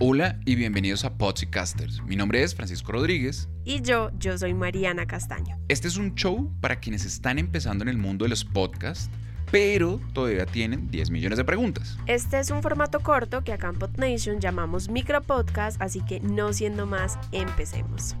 Hola 0.00 0.38
y 0.44 0.54
bienvenidos 0.54 1.04
a 1.04 1.18
Podcasters. 1.18 2.00
Mi 2.04 2.14
nombre 2.14 2.40
es 2.44 2.54
Francisco 2.54 2.92
Rodríguez. 2.92 3.48
Y 3.64 3.82
yo, 3.82 4.12
yo 4.16 4.38
soy 4.38 4.54
Mariana 4.54 5.06
Castaño. 5.06 5.58
Este 5.66 5.88
es 5.88 5.96
un 5.96 6.14
show 6.14 6.52
para 6.60 6.78
quienes 6.78 7.04
están 7.04 7.36
empezando 7.40 7.82
en 7.82 7.88
el 7.88 7.98
mundo 7.98 8.24
de 8.24 8.28
los 8.28 8.44
podcasts, 8.44 9.10
pero 9.50 10.00
todavía 10.12 10.46
tienen 10.46 10.88
10 10.88 11.10
millones 11.10 11.36
de 11.36 11.44
preguntas. 11.44 11.98
Este 12.06 12.38
es 12.38 12.52
un 12.52 12.62
formato 12.62 13.00
corto 13.00 13.42
que 13.42 13.52
acá 13.52 13.70
en 13.70 13.80
PodNation 13.80 14.38
llamamos 14.38 14.88
micropodcast, 14.88 15.82
así 15.82 16.00
que 16.00 16.20
no 16.20 16.52
siendo 16.52 16.86
más, 16.86 17.18
empecemos. 17.32 18.14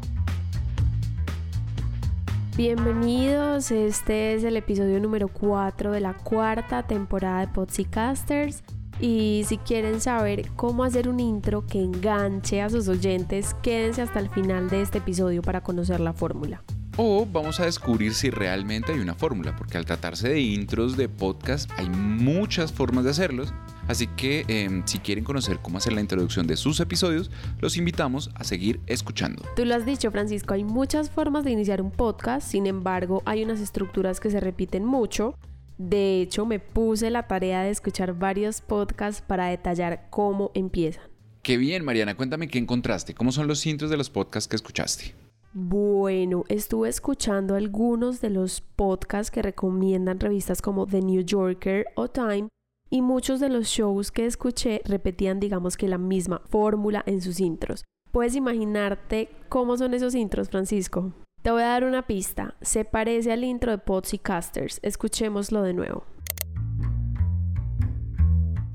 Bienvenidos, 2.56 3.70
este 3.70 4.34
es 4.34 4.42
el 4.42 4.56
episodio 4.56 4.98
número 4.98 5.28
4 5.28 5.92
de 5.92 6.00
la 6.00 6.14
cuarta 6.14 6.88
temporada 6.88 7.46
de 7.46 7.52
Podcasters. 7.52 8.64
Y 9.00 9.44
si 9.46 9.58
quieren 9.58 10.00
saber 10.00 10.50
cómo 10.56 10.82
hacer 10.82 11.08
un 11.08 11.20
intro 11.20 11.64
que 11.66 11.80
enganche 11.80 12.60
a 12.60 12.68
sus 12.68 12.88
oyentes, 12.88 13.54
quédense 13.62 14.02
hasta 14.02 14.18
el 14.18 14.28
final 14.28 14.68
de 14.68 14.82
este 14.82 14.98
episodio 14.98 15.42
para 15.42 15.62
conocer 15.62 16.00
la 16.00 16.12
fórmula. 16.12 16.62
O 17.00 17.24
vamos 17.24 17.60
a 17.60 17.64
descubrir 17.64 18.12
si 18.12 18.28
realmente 18.28 18.92
hay 18.92 18.98
una 18.98 19.14
fórmula, 19.14 19.54
porque 19.54 19.78
al 19.78 19.84
tratarse 19.84 20.30
de 20.30 20.40
intros 20.40 20.96
de 20.96 21.08
podcast 21.08 21.70
hay 21.76 21.88
muchas 21.88 22.72
formas 22.72 23.04
de 23.04 23.10
hacerlos. 23.10 23.54
Así 23.86 24.08
que 24.08 24.44
em, 24.48 24.82
si 24.84 24.98
quieren 24.98 25.22
conocer 25.22 25.60
cómo 25.62 25.78
hacer 25.78 25.92
la 25.92 26.00
introducción 26.00 26.48
de 26.48 26.56
sus 26.56 26.80
episodios, 26.80 27.30
los 27.60 27.76
invitamos 27.76 28.30
a 28.34 28.42
seguir 28.42 28.80
escuchando. 28.86 29.44
Tú 29.54 29.64
lo 29.64 29.76
has 29.76 29.86
dicho, 29.86 30.10
Francisco, 30.10 30.54
hay 30.54 30.64
muchas 30.64 31.08
formas 31.08 31.44
de 31.44 31.52
iniciar 31.52 31.80
un 31.80 31.92
podcast, 31.92 32.50
sin 32.50 32.66
embargo 32.66 33.22
hay 33.26 33.44
unas 33.44 33.60
estructuras 33.60 34.18
que 34.18 34.30
se 34.30 34.40
repiten 34.40 34.84
mucho 34.84 35.36
de 35.78 36.20
hecho, 36.20 36.44
me 36.44 36.58
puse 36.58 37.08
la 37.08 37.28
tarea 37.28 37.62
de 37.62 37.70
escuchar 37.70 38.18
varios 38.18 38.60
podcasts 38.60 39.22
para 39.22 39.46
detallar 39.46 40.08
cómo 40.10 40.50
empiezan. 40.54 41.04
Qué 41.42 41.56
bien, 41.56 41.84
Mariana, 41.84 42.16
cuéntame 42.16 42.48
qué 42.48 42.58
encontraste. 42.58 43.14
¿Cómo 43.14 43.30
son 43.30 43.46
los 43.46 43.64
intros 43.64 43.88
de 43.88 43.96
los 43.96 44.10
podcasts 44.10 44.48
que 44.48 44.56
escuchaste? 44.56 45.14
Bueno, 45.54 46.44
estuve 46.48 46.88
escuchando 46.88 47.54
algunos 47.54 48.20
de 48.20 48.30
los 48.30 48.60
podcasts 48.60 49.30
que 49.30 49.40
recomiendan 49.40 50.18
revistas 50.18 50.60
como 50.60 50.86
The 50.86 51.00
New 51.00 51.22
Yorker 51.22 51.86
o 51.94 52.08
Time 52.08 52.48
y 52.90 53.00
muchos 53.00 53.38
de 53.38 53.48
los 53.48 53.68
shows 53.68 54.10
que 54.10 54.26
escuché 54.26 54.82
repetían 54.84 55.40
digamos 55.40 55.76
que 55.76 55.88
la 55.88 55.98
misma 55.98 56.42
fórmula 56.48 57.02
en 57.06 57.20
sus 57.22 57.38
intros. 57.38 57.84
¿Puedes 58.10 58.34
imaginarte 58.34 59.28
cómo 59.48 59.76
son 59.76 59.94
esos 59.94 60.14
intros, 60.14 60.48
Francisco? 60.48 61.12
Te 61.42 61.52
voy 61.52 61.62
a 61.62 61.66
dar 61.66 61.84
una 61.84 62.06
pista. 62.06 62.56
Se 62.60 62.84
parece 62.84 63.32
al 63.32 63.44
intro 63.44 63.70
de 63.70 63.78
Pods 63.78 64.12
y 64.14 64.18
Casters. 64.18 64.80
Escuchémoslo 64.82 65.62
de 65.62 65.72
nuevo. 65.72 66.04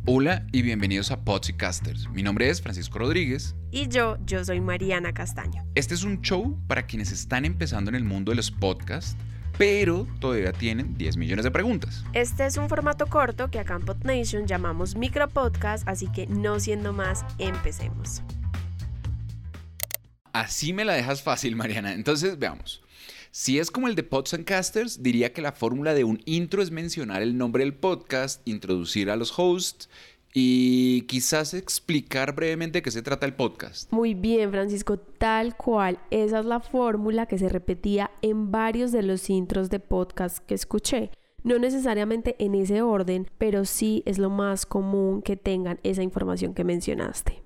Hola 0.06 0.48
y 0.54 0.62
bienvenidos 0.62 1.12
a 1.12 1.26
Pods 1.26 1.50
y 1.50 1.54
Casters. 1.54 2.10
Mi 2.10 2.24
nombre 2.24 2.50
es 2.50 2.62
Francisco 2.62 3.00
Rodríguez. 3.00 3.56
Y 3.72 3.90
yo, 3.90 4.18
yo 4.26 4.44
soy 4.46 4.62
Mariana 4.62 5.14
Castaño. 5.14 5.66
Este 5.76 5.94
es 5.94 6.04
un 6.04 6.22
show 6.22 6.58
para 6.68 6.86
quienes 6.86 7.12
están 7.12 7.44
empezando 7.44 7.90
en 7.90 7.96
el 7.96 8.06
mundo 8.06 8.32
de 8.32 8.38
los 8.38 8.50
podcasts, 8.50 9.18
pero 9.58 10.08
todavía 10.20 10.54
tienen 10.54 10.98
10 10.98 11.18
millones 11.18 11.44
de 11.44 11.52
preguntas. 11.52 12.06
Este 12.14 12.46
es 12.46 12.56
un 12.56 12.70
formato 12.70 13.08
corto 13.08 13.52
que 13.52 13.60
acá 13.60 13.76
en 13.76 13.82
PodNation 13.82 14.48
llamamos 14.48 14.96
micropodcast, 14.96 15.88
así 15.88 16.08
que 16.08 16.28
no 16.28 16.62
siendo 16.62 16.94
más, 16.94 17.26
empecemos. 17.40 18.24
Así 20.34 20.74
me 20.74 20.84
la 20.84 20.94
dejas 20.94 21.22
fácil, 21.22 21.56
Mariana. 21.56 21.94
Entonces, 21.94 22.40
veamos. 22.40 22.82
Si 23.30 23.60
es 23.60 23.72
como 23.72 23.88
el 23.88 23.96
de 23.96 24.04
Pods 24.04 24.34
and 24.34 24.46
Casters, 24.46 25.02
diría 25.02 25.32
que 25.32 25.42
la 25.42 25.54
fórmula 25.54 25.94
de 25.94 26.04
un 26.04 26.22
intro 26.26 26.62
es 26.62 26.72
mencionar 26.72 27.22
el 27.22 27.38
nombre 27.38 27.64
del 27.64 27.74
podcast, 27.74 28.48
introducir 28.48 29.10
a 29.10 29.16
los 29.16 29.34
hosts 29.38 29.90
y 30.34 31.02
quizás 31.02 31.54
explicar 31.54 32.36
brevemente 32.36 32.80
de 32.80 32.82
qué 32.82 32.90
se 32.90 33.04
trata 33.04 33.28
el 33.28 33.36
podcast. 33.36 33.92
Muy 33.92 34.16
bien, 34.16 34.50
Francisco, 34.50 34.98
tal 34.98 35.56
cual. 35.56 36.00
Esa 36.10 36.40
es 36.40 36.46
la 36.46 36.60
fórmula 36.60 37.28
que 37.28 37.38
se 37.38 37.50
repetía 37.50 38.10
en 38.24 38.52
varios 38.52 38.92
de 38.92 39.04
los 39.04 39.30
intros 39.30 39.70
de 39.70 39.80
podcast 39.80 40.40
que 40.40 40.56
escuché. 40.56 41.12
No 41.44 41.60
necesariamente 41.60 42.36
en 42.40 42.56
ese 42.56 42.82
orden, 42.82 43.30
pero 43.38 43.66
sí 43.66 44.02
es 44.08 44.18
lo 44.18 44.32
más 44.32 44.66
común 44.66 45.22
que 45.22 45.38
tengan 45.38 45.80
esa 45.84 46.02
información 46.02 46.56
que 46.56 46.64
mencionaste. 46.64 47.43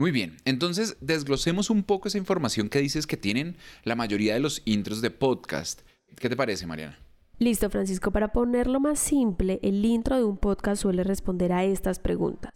Muy 0.00 0.12
bien, 0.12 0.38
entonces 0.46 0.96
desglosemos 1.02 1.68
un 1.68 1.82
poco 1.82 2.08
esa 2.08 2.16
información 2.16 2.70
que 2.70 2.78
dices 2.78 3.06
que 3.06 3.18
tienen 3.18 3.58
la 3.84 3.96
mayoría 3.96 4.32
de 4.32 4.40
los 4.40 4.62
intros 4.64 5.02
de 5.02 5.10
podcast. 5.10 5.82
¿Qué 6.16 6.30
te 6.30 6.36
parece, 6.36 6.66
Mariana? 6.66 6.98
Listo, 7.38 7.68
Francisco. 7.68 8.10
Para 8.10 8.32
ponerlo 8.32 8.80
más 8.80 8.98
simple, 8.98 9.60
el 9.62 9.84
intro 9.84 10.16
de 10.16 10.24
un 10.24 10.38
podcast 10.38 10.80
suele 10.80 11.04
responder 11.04 11.52
a 11.52 11.64
estas 11.64 11.98
preguntas. 11.98 12.50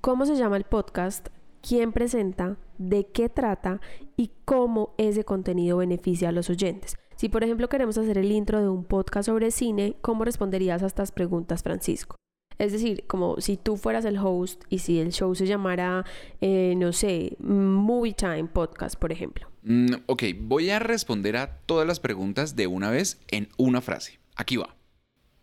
¿Cómo 0.00 0.24
se 0.24 0.36
llama 0.36 0.56
el 0.56 0.62
podcast? 0.62 1.30
¿Quién 1.68 1.92
presenta? 1.92 2.58
¿De 2.78 3.08
qué 3.08 3.28
trata? 3.28 3.80
¿Y 4.16 4.30
cómo 4.44 4.94
ese 4.96 5.24
contenido 5.24 5.78
beneficia 5.78 6.28
a 6.28 6.32
los 6.32 6.48
oyentes? 6.48 6.94
Si 7.16 7.28
por 7.28 7.42
ejemplo 7.42 7.68
queremos 7.68 7.98
hacer 7.98 8.18
el 8.18 8.30
intro 8.30 8.60
de 8.60 8.68
un 8.68 8.84
podcast 8.84 9.26
sobre 9.26 9.50
cine, 9.50 9.96
¿cómo 10.00 10.24
responderías 10.24 10.84
a 10.84 10.86
estas 10.86 11.10
preguntas, 11.10 11.64
Francisco? 11.64 12.14
Es 12.58 12.72
decir, 12.72 13.04
como 13.06 13.40
si 13.40 13.56
tú 13.56 13.76
fueras 13.76 14.04
el 14.04 14.18
host 14.18 14.62
y 14.68 14.78
si 14.78 15.00
el 15.00 15.12
show 15.12 15.34
se 15.34 15.46
llamara, 15.46 16.04
eh, 16.40 16.74
no 16.76 16.92
sé, 16.92 17.36
Movie 17.40 18.14
Time 18.14 18.44
Podcast, 18.44 18.96
por 18.96 19.12
ejemplo. 19.12 19.48
Mm, 19.62 19.94
ok, 20.06 20.22
voy 20.40 20.70
a 20.70 20.78
responder 20.78 21.36
a 21.36 21.58
todas 21.66 21.86
las 21.86 22.00
preguntas 22.00 22.54
de 22.54 22.66
una 22.66 22.90
vez 22.90 23.20
en 23.28 23.48
una 23.56 23.80
frase. 23.80 24.20
Aquí 24.36 24.56
va. 24.56 24.76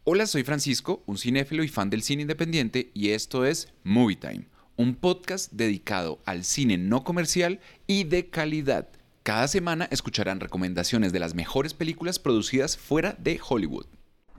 Hola, 0.03 0.25
soy 0.25 0.43
Francisco, 0.43 1.03
un 1.05 1.17
cinéfilo 1.17 1.63
y 1.63 1.67
fan 1.67 1.89
del 1.89 2.01
cine 2.01 2.23
independiente 2.23 2.91
y 2.93 3.09
esto 3.09 3.45
es 3.45 3.71
Movie 3.83 4.15
Time, 4.15 4.47
un 4.75 4.95
podcast 4.95 5.51
dedicado 5.51 6.19
al 6.25 6.43
cine 6.43 6.77
no 6.77 7.03
comercial 7.03 7.59
y 7.87 8.05
de 8.05 8.29
calidad. 8.29 8.89
Cada 9.23 9.47
semana 9.47 9.87
escucharán 9.91 10.39
recomendaciones 10.39 11.13
de 11.13 11.19
las 11.19 11.35
mejores 11.35 11.75
películas 11.75 12.17
producidas 12.17 12.77
fuera 12.77 13.15
de 13.19 13.39
Hollywood. 13.47 13.85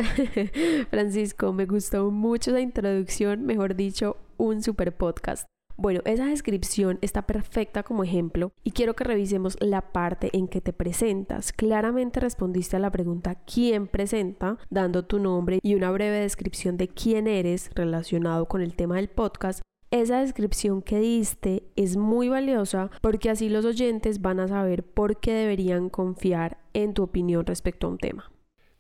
Francisco, 0.91 1.53
me 1.53 1.67
gustó 1.67 2.11
mucho 2.11 2.51
la 2.51 2.61
introducción, 2.61 3.45
mejor 3.45 3.77
dicho, 3.77 4.17
un 4.37 4.63
super 4.63 4.97
podcast. 4.97 5.47
Bueno, 5.77 6.01
esa 6.05 6.27
descripción 6.27 6.99
está 7.01 7.23
perfecta 7.23 7.83
como 7.83 8.05
ejemplo 8.05 8.53
y 8.63 8.73
quiero 8.73 8.95
que 8.95 9.05
revisemos 9.05 9.57
la 9.61 9.93
parte 9.93 10.31
en 10.33 10.47
que 10.47 10.61
te 10.61 10.73
presentas. 10.73 11.53
Claramente 11.53 12.21
respondiste 12.21 12.77
a 12.77 12.79
la 12.79 12.91
pregunta 12.91 13.37
¿quién 13.47 13.87
presenta? 13.87 14.59
dando 14.71 15.05
tu 15.05 15.19
nombre 15.19 15.59
y 15.63 15.75
una 15.75 15.91
breve 15.91 16.21
descripción 16.21 16.77
de 16.77 16.89
quién 16.89 17.27
eres 17.27 17.71
relacionado 17.75 18.47
con 18.47 18.61
el 18.61 18.75
tema 18.75 18.97
del 18.97 19.09
podcast. 19.09 19.63
Esa 19.91 20.21
descripción 20.21 20.83
que 20.83 20.99
diste 21.01 21.65
es 21.77 21.97
muy 21.97 22.29
valiosa 22.29 22.91
porque 23.01 23.31
así 23.31 23.49
los 23.49 23.65
oyentes 23.65 24.21
van 24.21 24.41
a 24.41 24.49
saber 24.49 24.85
por 24.85 25.21
qué 25.21 25.33
deberían 25.33 25.89
confiar 25.91 26.59
en 26.75 26.95
tu 26.95 27.03
opinión 27.03 27.45
respecto 27.45 27.87
a 27.87 27.91
un 27.91 27.99
tema. 27.99 28.32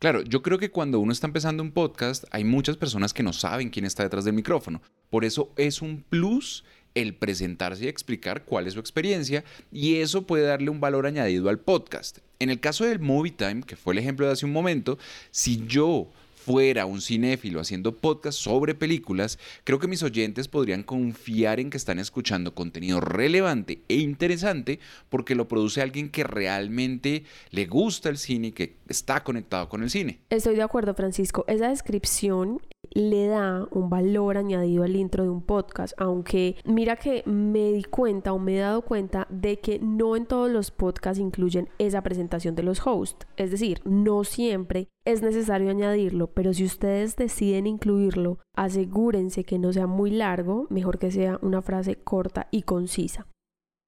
Claro, 0.02 0.22
yo 0.22 0.42
creo 0.42 0.58
que 0.58 0.72
cuando 0.72 0.98
uno 0.98 1.12
está 1.12 1.28
empezando 1.28 1.62
un 1.62 1.70
podcast 1.70 2.24
hay 2.32 2.42
muchas 2.42 2.76
personas 2.76 3.14
que 3.14 3.22
no 3.22 3.32
saben 3.32 3.70
quién 3.70 3.84
está 3.84 4.02
detrás 4.02 4.24
del 4.24 4.34
micrófono. 4.34 4.82
Por 5.10 5.24
eso 5.24 5.52
es 5.56 5.80
un 5.80 6.02
plus 6.02 6.64
el 6.96 7.14
presentarse 7.14 7.84
y 7.84 7.86
explicar 7.86 8.44
cuál 8.44 8.66
es 8.66 8.72
su 8.72 8.80
experiencia 8.80 9.44
y 9.70 9.98
eso 9.98 10.26
puede 10.26 10.42
darle 10.42 10.70
un 10.70 10.80
valor 10.80 11.06
añadido 11.06 11.48
al 11.48 11.60
podcast. 11.60 12.18
En 12.40 12.50
el 12.50 12.58
caso 12.58 12.84
del 12.84 12.98
Movie 12.98 13.30
Time, 13.30 13.62
que 13.62 13.76
fue 13.76 13.94
el 13.94 14.00
ejemplo 14.00 14.26
de 14.26 14.32
hace 14.32 14.44
un 14.44 14.52
momento, 14.52 14.98
si 15.30 15.64
yo 15.68 16.10
fuera 16.44 16.86
un 16.86 17.00
cinéfilo 17.00 17.60
haciendo 17.60 17.96
podcast 17.96 18.38
sobre 18.38 18.74
películas, 18.74 19.38
creo 19.64 19.78
que 19.78 19.86
mis 19.86 20.02
oyentes 20.02 20.48
podrían 20.48 20.82
confiar 20.82 21.60
en 21.60 21.70
que 21.70 21.76
están 21.76 21.98
escuchando 21.98 22.54
contenido 22.54 23.00
relevante 23.00 23.82
e 23.88 23.96
interesante 23.96 24.80
porque 25.08 25.34
lo 25.34 25.46
produce 25.46 25.82
alguien 25.82 26.10
que 26.10 26.24
realmente 26.24 27.24
le 27.50 27.66
gusta 27.66 28.08
el 28.08 28.18
cine 28.18 28.48
y 28.48 28.52
que 28.52 28.76
está 28.88 29.22
conectado 29.22 29.68
con 29.68 29.82
el 29.82 29.90
cine. 29.90 30.20
Estoy 30.30 30.56
de 30.56 30.62
acuerdo, 30.62 30.94
Francisco. 30.94 31.44
Esa 31.46 31.68
descripción 31.68 32.60
le 32.90 33.26
da 33.26 33.66
un 33.70 33.88
valor 33.90 34.36
añadido 34.36 34.84
al 34.84 34.96
intro 34.96 35.24
de 35.24 35.30
un 35.30 35.42
podcast, 35.42 35.94
aunque 35.98 36.56
mira 36.64 36.96
que 36.96 37.22
me 37.26 37.72
di 37.72 37.84
cuenta 37.84 38.32
o 38.32 38.38
me 38.38 38.56
he 38.56 38.60
dado 38.60 38.82
cuenta 38.82 39.26
de 39.30 39.58
que 39.60 39.78
no 39.78 40.16
en 40.16 40.26
todos 40.26 40.50
los 40.50 40.70
podcasts 40.70 41.20
incluyen 41.20 41.68
esa 41.78 42.02
presentación 42.02 42.54
de 42.54 42.62
los 42.62 42.86
hosts, 42.86 43.26
es 43.36 43.50
decir, 43.50 43.80
no 43.84 44.24
siempre 44.24 44.88
es 45.04 45.22
necesario 45.22 45.70
añadirlo, 45.70 46.28
pero 46.28 46.52
si 46.52 46.64
ustedes 46.64 47.16
deciden 47.16 47.66
incluirlo, 47.66 48.38
asegúrense 48.54 49.44
que 49.44 49.58
no 49.58 49.72
sea 49.72 49.86
muy 49.86 50.10
largo, 50.10 50.66
mejor 50.70 50.98
que 50.98 51.10
sea 51.10 51.38
una 51.42 51.62
frase 51.62 51.96
corta 51.96 52.48
y 52.50 52.62
concisa. 52.62 53.26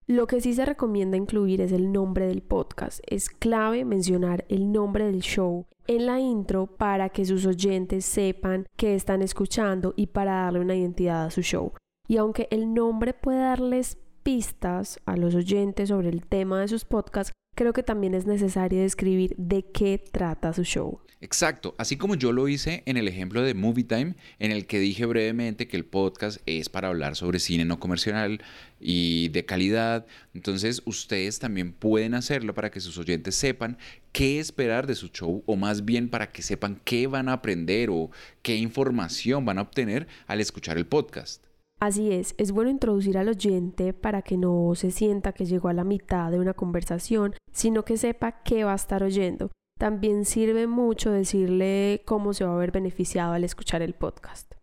Lo 0.06 0.26
que 0.26 0.42
sí 0.42 0.52
se 0.52 0.66
recomienda 0.66 1.16
incluir 1.16 1.62
es 1.62 1.72
el 1.72 1.90
nombre 1.90 2.26
del 2.26 2.42
podcast. 2.42 3.00
Es 3.06 3.30
clave 3.30 3.86
mencionar 3.86 4.44
el 4.50 4.70
nombre 4.70 5.06
del 5.06 5.22
show 5.22 5.64
en 5.86 6.04
la 6.04 6.20
intro 6.20 6.66
para 6.66 7.08
que 7.08 7.24
sus 7.24 7.46
oyentes 7.46 8.04
sepan 8.04 8.66
que 8.76 8.94
están 8.94 9.22
escuchando 9.22 9.94
y 9.96 10.08
para 10.08 10.42
darle 10.42 10.60
una 10.60 10.74
identidad 10.74 11.24
a 11.24 11.30
su 11.30 11.40
show. 11.40 11.72
Y 12.06 12.18
aunque 12.18 12.48
el 12.50 12.74
nombre 12.74 13.14
puede 13.14 13.38
darles 13.38 13.96
pistas 14.24 14.98
a 15.06 15.16
los 15.16 15.34
oyentes 15.36 15.90
sobre 15.90 16.08
el 16.08 16.26
tema 16.26 16.60
de 16.60 16.66
sus 16.66 16.84
podcasts, 16.84 17.32
creo 17.54 17.72
que 17.72 17.82
también 17.84 18.14
es 18.14 18.26
necesario 18.26 18.80
describir 18.80 19.34
de 19.36 19.64
qué 19.70 19.98
trata 19.98 20.52
su 20.52 20.64
show. 20.64 21.00
Exacto, 21.20 21.74
así 21.78 21.96
como 21.96 22.16
yo 22.16 22.32
lo 22.32 22.48
hice 22.48 22.82
en 22.84 22.96
el 22.96 23.08
ejemplo 23.08 23.42
de 23.42 23.54
Movie 23.54 23.84
Time, 23.84 24.14
en 24.38 24.52
el 24.52 24.66
que 24.66 24.78
dije 24.78 25.06
brevemente 25.06 25.68
que 25.68 25.76
el 25.76 25.86
podcast 25.86 26.38
es 26.44 26.68
para 26.68 26.88
hablar 26.88 27.16
sobre 27.16 27.38
cine 27.38 27.64
no 27.64 27.80
comercial 27.80 28.42
y 28.78 29.28
de 29.28 29.46
calidad, 29.46 30.06
entonces 30.34 30.82
ustedes 30.84 31.38
también 31.38 31.72
pueden 31.72 32.14
hacerlo 32.14 32.54
para 32.54 32.70
que 32.70 32.80
sus 32.80 32.98
oyentes 32.98 33.36
sepan 33.36 33.78
qué 34.12 34.38
esperar 34.38 34.86
de 34.86 34.96
su 34.96 35.08
show 35.08 35.42
o 35.46 35.56
más 35.56 35.84
bien 35.84 36.10
para 36.10 36.30
que 36.30 36.42
sepan 36.42 36.80
qué 36.84 37.06
van 37.06 37.28
a 37.28 37.34
aprender 37.34 37.88
o 37.90 38.10
qué 38.42 38.56
información 38.56 39.44
van 39.46 39.58
a 39.58 39.62
obtener 39.62 40.06
al 40.26 40.40
escuchar 40.40 40.76
el 40.76 40.86
podcast. 40.86 41.42
Así 41.80 42.12
es, 42.12 42.34
es 42.38 42.52
bueno 42.52 42.70
introducir 42.70 43.18
al 43.18 43.28
oyente 43.28 43.92
para 43.92 44.22
que 44.22 44.36
no 44.36 44.74
se 44.74 44.90
sienta 44.90 45.32
que 45.32 45.44
llegó 45.44 45.68
a 45.68 45.74
la 45.74 45.84
mitad 45.84 46.30
de 46.30 46.38
una 46.38 46.54
conversación, 46.54 47.34
sino 47.52 47.84
que 47.84 47.96
sepa 47.96 48.42
qué 48.42 48.64
va 48.64 48.72
a 48.72 48.76
estar 48.76 49.02
oyendo. 49.02 49.50
También 49.78 50.24
sirve 50.24 50.66
mucho 50.66 51.10
decirle 51.10 52.02
cómo 52.06 52.32
se 52.32 52.44
va 52.44 52.54
a 52.54 52.58
ver 52.58 52.70
beneficiado 52.70 53.32
al 53.32 53.44
escuchar 53.44 53.82
el 53.82 53.94
podcast. 53.94 54.54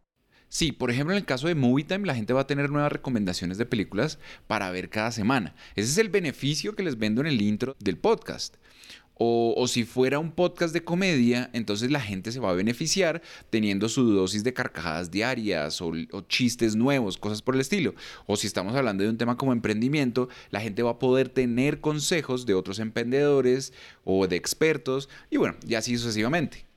Sí, 0.48 0.74
por 0.74 0.92
ejemplo, 0.92 1.14
en 1.14 1.20
el 1.20 1.26
caso 1.26 1.48
de 1.48 1.56
Movie 1.56 1.86
Time, 1.86 2.06
la 2.06 2.14
gente 2.16 2.34
va 2.34 2.42
a 2.42 2.48
tener 2.48 2.70
nuevas 2.70 2.92
recomendaciones 2.92 3.58
de 3.58 3.66
películas 3.66 4.20
para 4.48 4.70
ver 4.70 4.90
cada 4.90 5.12
semana. 5.12 5.56
Ese 5.76 5.92
es 5.92 5.98
el 5.98 6.10
beneficio 6.10 6.76
que 6.76 6.84
les 6.84 6.98
vendo 6.98 7.22
en 7.22 7.28
el 7.28 7.42
intro 7.42 7.78
del 7.80 7.98
podcast. 7.98 8.58
O, 9.24 9.68
si 9.68 9.84
fuera 9.84 10.18
un 10.18 10.32
podcast 10.32 10.74
de 10.74 10.84
comedia, 10.84 11.52
entonces 11.54 11.92
la 11.92 12.02
gente 12.02 12.32
se 12.32 12.40
va 12.40 12.50
a 12.50 12.54
beneficiar 12.54 13.22
teniendo 13.52 13.88
su 13.88 14.12
dosis 14.12 14.44
de 14.44 14.52
carcajadas 14.52 15.12
diarias 15.12 15.80
o, 15.80 15.92
o, 16.12 16.22
chistes 16.22 16.76
nuevos, 16.76 17.20
cosas 17.20 17.44
por 17.44 17.54
el 17.54 17.62
estilo. 17.62 17.94
O 18.26 18.36
si 18.36 18.48
estamos 18.48 18.74
hablando 18.74 19.04
de 19.04 19.12
un 19.12 19.18
tema 19.18 19.38
como 19.38 19.54
emprendimiento, 19.54 20.28
la 20.50 20.60
gente 20.60 20.82
va 20.82 20.92
a 20.92 21.00
poder 21.00 21.30
tener 21.30 21.82
consejos 21.82 22.48
de 22.48 22.56
otros 22.56 22.80
emprendedores 22.80 23.74
o 24.06 24.26
de 24.26 24.38
expertos 24.38 25.08
y 25.30 25.38
bueno, 25.38 25.56
y 25.68 25.76
así 25.76 25.96
sucesivamente. 25.98 26.71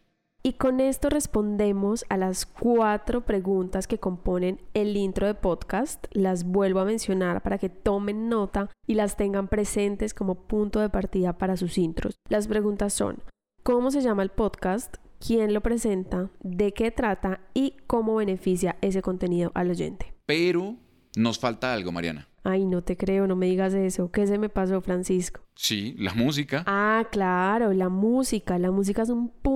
Y 0.47 0.53
con 0.53 0.79
esto 0.81 1.09
respondemos 1.09 2.05
a 2.11 2.19
las 2.19 2.45
cuatro 2.45 3.25
preguntas 3.25 3.87
que 3.87 3.97
componen 3.97 4.61
el 4.75 4.95
intro 4.95 5.27
de 5.27 5.33
podcast. 5.33 6.05
Las 6.11 6.45
vuelvo 6.45 6.81
a 6.81 6.85
mencionar 6.85 7.43
para 7.43 7.57
que 7.57 7.71
tomen 7.71 8.29
nota 8.29 8.69
y 8.87 8.93
las 8.93 9.17
tengan 9.17 9.49
presentes 9.49 10.13
como 10.13 10.35
punto 10.35 10.81
de 10.81 10.91
partida 10.91 11.39
para 11.39 11.57
sus 11.57 11.79
intros. 11.79 12.17
Las 12.29 12.47
preguntas 12.47 12.93
son, 12.93 13.23
¿cómo 13.63 13.91
se 13.91 14.03
llama 14.03 14.23
el 14.23 14.29
podcast? 14.29 14.97
¿Quién 15.19 15.55
lo 15.55 15.63
presenta? 15.63 16.29
¿De 16.43 16.75
qué 16.75 16.91
trata? 16.91 17.41
Y 17.55 17.79
cómo 17.87 18.17
beneficia 18.17 18.77
ese 18.83 19.01
contenido 19.01 19.51
al 19.55 19.71
oyente. 19.71 20.13
Pero 20.27 20.77
nos 21.17 21.39
falta 21.39 21.73
algo, 21.73 21.91
Mariana. 21.91 22.29
Ay, 22.47 22.67
no 22.67 22.83
te 22.83 22.99
creo, 22.99 23.27
no 23.27 23.37
me 23.37 23.47
digas 23.47 23.73
eso. 23.73 24.11
¿Qué 24.11 24.27
se 24.27 24.37
me 24.37 24.51
pasó, 24.51 24.83
Francisco? 24.83 25.41
Sí, 25.55 25.95
la 25.99 26.13
música. 26.13 26.63
Ah, 26.67 27.09
claro, 27.11 27.73
la 27.73 27.89
música. 27.89 28.59
La 28.59 28.71
música 28.71 29.01
es 29.01 29.09
un 29.09 29.31
punto 29.31 29.54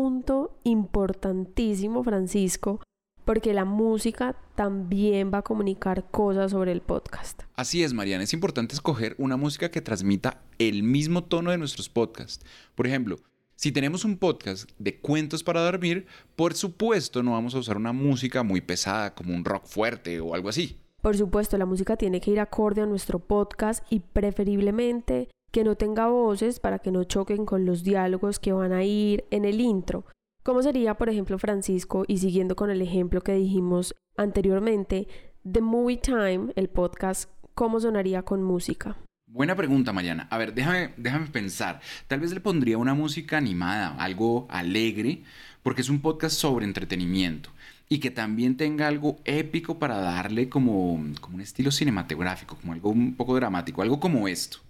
importantísimo, 1.08 2.04
Francisco, 2.04 2.80
porque 3.24 3.54
la 3.54 3.64
música 3.64 4.36
también 4.54 5.30
va 5.32 5.38
a 5.38 5.42
comunicar 5.42 6.10
cosas 6.10 6.50
sobre 6.50 6.72
el 6.72 6.82
podcast. 6.82 7.42
Así 7.54 7.82
es, 7.82 7.94
Mariana. 7.94 8.24
Es 8.24 8.34
importante 8.34 8.74
escoger 8.74 9.14
una 9.18 9.38
música 9.38 9.70
que 9.70 9.80
transmita 9.80 10.42
el 10.58 10.82
mismo 10.82 11.24
tono 11.24 11.50
de 11.50 11.58
nuestros 11.58 11.88
podcasts. 11.88 12.44
Por 12.74 12.86
ejemplo, 12.86 13.16
si 13.56 13.72
tenemos 13.72 14.04
un 14.04 14.18
podcast 14.18 14.70
de 14.78 15.00
cuentos 15.00 15.42
para 15.42 15.62
dormir, 15.62 16.06
por 16.36 16.54
supuesto 16.54 17.22
no 17.22 17.32
vamos 17.32 17.54
a 17.54 17.58
usar 17.58 17.78
una 17.78 17.92
música 17.92 18.42
muy 18.42 18.60
pesada 18.60 19.14
como 19.14 19.34
un 19.34 19.44
rock 19.44 19.64
fuerte 19.64 20.20
o 20.20 20.34
algo 20.34 20.50
así. 20.50 20.76
Por 21.00 21.16
supuesto, 21.16 21.56
la 21.56 21.66
música 21.66 21.96
tiene 21.96 22.20
que 22.20 22.32
ir 22.32 22.40
acorde 22.40 22.82
a 22.82 22.86
nuestro 22.86 23.18
podcast 23.18 23.82
y 23.90 24.00
preferiblemente 24.00 25.28
que 25.52 25.64
no 25.64 25.76
tenga 25.76 26.08
voces 26.08 26.60
para 26.60 26.78
que 26.78 26.90
no 26.90 27.04
choquen 27.04 27.46
con 27.46 27.64
los 27.64 27.82
diálogos 27.82 28.38
que 28.38 28.52
van 28.52 28.72
a 28.72 28.84
ir 28.84 29.24
en 29.30 29.44
el 29.44 29.60
intro. 29.60 30.04
Como 30.48 30.62
sería, 30.62 30.94
por 30.94 31.10
ejemplo, 31.10 31.38
Francisco, 31.38 32.06
y 32.08 32.16
siguiendo 32.16 32.56
con 32.56 32.70
el 32.70 32.80
ejemplo 32.80 33.20
que 33.20 33.34
dijimos 33.34 33.94
anteriormente, 34.16 35.06
The 35.44 35.60
Movie 35.60 35.98
Time, 35.98 36.54
el 36.56 36.70
podcast, 36.70 37.28
¿cómo 37.52 37.78
sonaría 37.80 38.22
con 38.22 38.42
música? 38.42 38.96
Buena 39.26 39.54
pregunta, 39.54 39.92
Mariana. 39.92 40.26
A 40.30 40.38
ver, 40.38 40.54
déjame, 40.54 40.94
déjame 40.96 41.26
pensar. 41.26 41.82
Tal 42.06 42.20
vez 42.20 42.32
le 42.32 42.40
pondría 42.40 42.78
una 42.78 42.94
música 42.94 43.36
animada, 43.36 43.94
algo 43.98 44.46
alegre, 44.48 45.22
porque 45.62 45.82
es 45.82 45.90
un 45.90 46.00
podcast 46.00 46.36
sobre 46.36 46.64
entretenimiento 46.64 47.50
y 47.90 47.98
que 47.98 48.10
también 48.10 48.56
tenga 48.56 48.88
algo 48.88 49.18
épico 49.26 49.78
para 49.78 49.98
darle 49.98 50.48
como, 50.48 50.98
como 51.20 51.34
un 51.34 51.42
estilo 51.42 51.70
cinematográfico, 51.70 52.56
como 52.56 52.72
algo 52.72 52.88
un 52.88 53.16
poco 53.16 53.34
dramático, 53.34 53.82
algo 53.82 54.00
como 54.00 54.26
esto. 54.26 54.60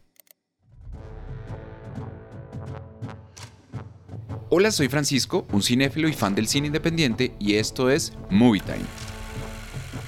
Hola, 4.50 4.70
soy 4.70 4.88
Francisco, 4.88 5.46
un 5.52 5.62
cinéfilo 5.62 6.08
y 6.08 6.14
fan 6.14 6.34
del 6.34 6.48
cine 6.48 6.68
independiente 6.68 7.34
y 7.38 7.56
esto 7.56 7.90
es 7.90 8.14
Movie 8.30 8.62
Time, 8.62 8.86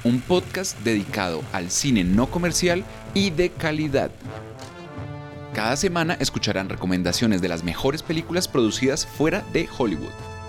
un 0.03 0.23
podcast 0.23 0.81
dedicado 0.81 1.43
al 1.53 1.71
cine 1.71 2.05
no 2.05 2.31
comercial 2.31 2.83
y 3.13 3.29
de 3.29 3.51
calidad. 3.51 4.11
Cada 5.53 5.77
semana 5.77 6.15
escucharán 6.15 6.71
recomendaciones 6.71 7.43
de 7.43 7.49
las 7.49 7.65
mejores 7.65 8.03
películas 8.03 8.49
producidas 8.49 9.05
fuera 9.05 9.45
de 9.53 9.69
Hollywood. 9.77 10.40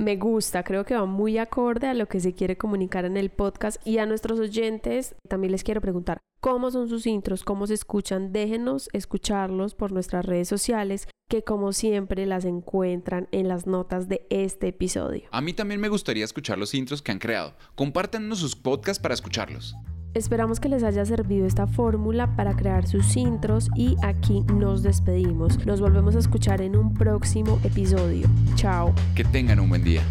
Me 0.00 0.16
gusta, 0.16 0.64
creo 0.64 0.84
que 0.84 0.94
va 0.94 1.04
muy 1.04 1.36
acorde 1.36 1.86
a 1.86 1.94
lo 1.94 2.06
que 2.06 2.20
se 2.20 2.32
quiere 2.32 2.56
comunicar 2.56 3.04
en 3.04 3.18
el 3.18 3.28
podcast 3.28 3.86
y 3.86 3.98
a 3.98 4.06
nuestros 4.06 4.40
oyentes 4.40 5.14
también 5.28 5.52
les 5.52 5.62
quiero 5.62 5.82
preguntar 5.82 6.18
cómo 6.40 6.70
son 6.70 6.88
sus 6.88 7.06
intros, 7.06 7.44
cómo 7.44 7.66
se 7.66 7.74
escuchan, 7.74 8.32
déjenos 8.32 8.88
escucharlos 8.94 9.74
por 9.74 9.92
nuestras 9.92 10.24
redes 10.24 10.48
sociales 10.48 11.06
que 11.28 11.44
como 11.44 11.74
siempre 11.74 12.24
las 12.24 12.46
encuentran 12.46 13.28
en 13.30 13.46
las 13.46 13.66
notas 13.66 14.08
de 14.08 14.26
este 14.30 14.68
episodio. 14.68 15.28
A 15.32 15.42
mí 15.42 15.52
también 15.52 15.80
me 15.80 15.90
gustaría 15.90 16.24
escuchar 16.24 16.56
los 16.56 16.72
intros 16.72 17.02
que 17.02 17.12
han 17.12 17.18
creado. 17.18 17.54
Compártanos 17.74 18.38
sus 18.38 18.56
podcasts 18.56 19.02
para 19.02 19.12
escucharlos. 19.12 19.76
Esperamos 20.12 20.58
que 20.58 20.68
les 20.68 20.82
haya 20.82 21.04
servido 21.04 21.46
esta 21.46 21.68
fórmula 21.68 22.34
para 22.34 22.56
crear 22.56 22.86
sus 22.86 23.16
intros 23.16 23.68
y 23.76 23.96
aquí 24.02 24.42
nos 24.52 24.82
despedimos. 24.82 25.64
Nos 25.64 25.80
volvemos 25.80 26.16
a 26.16 26.18
escuchar 26.18 26.60
en 26.62 26.76
un 26.76 26.94
próximo 26.94 27.60
episodio. 27.62 28.26
Chao. 28.56 28.92
Que 29.14 29.22
tengan 29.24 29.60
un 29.60 29.68
buen 29.68 29.84
día. 29.84 30.02